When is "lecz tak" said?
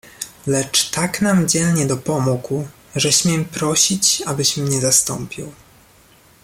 0.47-1.21